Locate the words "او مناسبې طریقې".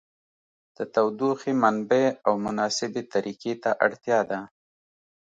2.25-3.53